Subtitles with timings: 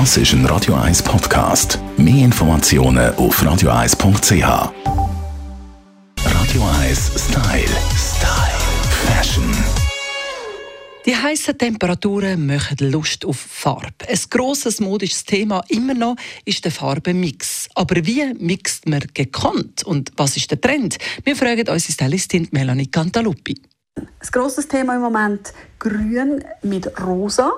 [0.00, 1.78] Das ist ein Radio 1 Podcast.
[1.96, 4.42] Mehr Informationen auf radio1.ch.
[6.18, 7.76] Radio 1 Style.
[7.94, 8.58] Style.
[9.06, 9.48] Fashion.
[11.06, 14.08] Die heißen Temperaturen machen Lust auf Farbe.
[14.08, 17.68] Ein grosses modisches Thema immer noch ist der Farbenmix.
[17.76, 20.98] Aber wie mixt man gekonnt und was ist der Trend?
[21.22, 23.62] Wir fragen unsere Stylistin Melanie Cantaluppi.
[23.94, 27.52] Ein grosses Thema im Moment Grün mit Rosa.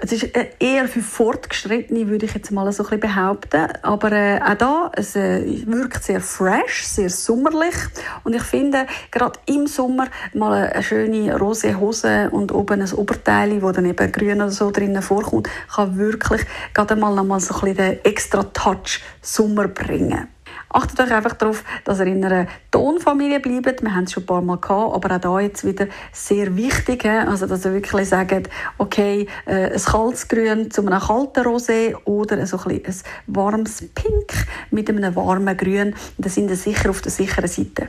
[0.00, 3.66] Es ist äh, eher für Fortgeschrittene, würde ich jetzt mal so ein bisschen behaupten.
[3.82, 7.74] Aber äh, auch da, es äh, wirkt sehr fresh, sehr sommerlich.
[8.22, 13.60] Und ich finde, gerade im Sommer mal eine schöne rose Hose und oben ein Oberteil,
[13.60, 16.42] wo dann eben grün oder so drinnen vorkommt, kann wirklich
[16.74, 20.28] gerade mal noch mal so ein bisschen den extra Touch Sommer bringen.
[20.70, 23.82] Achtet euch einfach darauf, dass ihr in einer Tonfamilie bleibt.
[23.82, 27.04] Wir haben es schon ein paar Mal gehabt, aber auch da jetzt wieder sehr wichtig.
[27.04, 32.46] Also, dass ihr wirklich sagt, okay, äh, ein kaltes Grün zu einem kalten Rosé oder
[32.46, 32.94] so ein, ein
[33.26, 35.94] warmes Pink mit einem warmen Grün.
[36.18, 37.88] Da sind ihr sicher auf der sicheren Seite.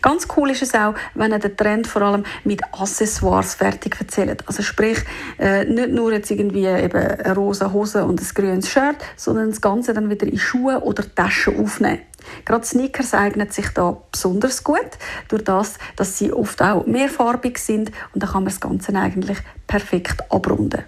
[0.00, 4.44] Ganz cool ist es auch, wenn er den Trend vor allem mit Accessoires fertig erzählt.
[4.46, 4.98] Also sprich,
[5.38, 9.60] äh, nicht nur jetzt irgendwie eben eine rosa Hose und ein grünes Shirt, sondern das
[9.60, 12.00] Ganze dann wieder in Schuhe oder Taschen aufnehmen.
[12.44, 14.90] Gerade Sneakers eignen sich da besonders gut,
[15.28, 19.38] durch das, dass sie oft auch mehrfarbig sind und dann kann man das Ganze eigentlich
[19.66, 20.84] perfekt abrunden.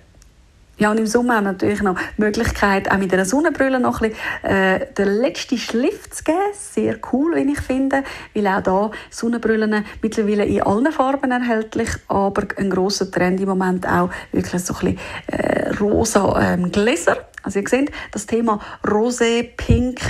[0.81, 4.01] Ja, und im Sommer haben wir natürlich noch die Möglichkeit, auch mit einer Sonnenbrille noch
[4.01, 6.39] ein bisschen, äh, den letzten Schliff zu geben.
[6.55, 8.03] Sehr cool, wie ich finde,
[8.35, 13.87] weil auch da Sonnenbrillen mittlerweile in allen Farben erhältlich, aber ein grosser Trend im Moment
[13.87, 19.43] auch wirklich so ein bisschen äh, rosa ähm, Gläser also ihr seht, das Thema Rosé,
[19.57, 20.01] Pink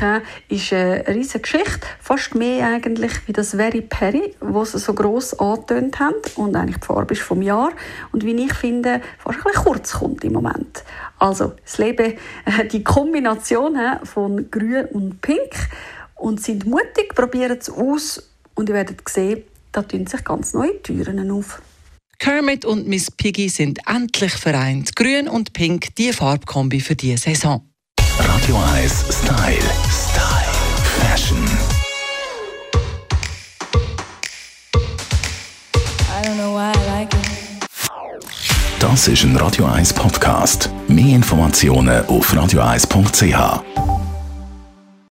[0.48, 1.86] ist eine riesige Geschichte.
[2.00, 6.16] Fast mehr eigentlich wie das Very Perry, was sie so gross angetönt haben.
[6.36, 7.70] Und eigentlich die Farbe ist vom Jahr.
[8.12, 10.84] Und wie ich finde, fast ein bisschen kurz kommt im Moment.
[11.18, 12.14] Also, das Leben,
[12.44, 15.54] äh, die Kombination von Grün und Pink.
[16.14, 18.30] Und sind mutig, probieren es aus.
[18.54, 21.62] Und ihr werdet sehen, da tun sich ganz neue Türen auf.
[22.20, 24.94] Kermit und Miss Piggy sind endlich vereint.
[24.94, 27.66] Grün und Pink, die Farbkombi für diese Saison.
[28.18, 29.56] Radio 1 Style.
[29.88, 30.50] Style.
[31.00, 31.38] Fashion.
[36.10, 37.20] I don't know why I like it.
[38.78, 40.68] Das ist ein Radio 1 Podcast.
[40.88, 43.99] Mehr Informationen auf radio1.ch.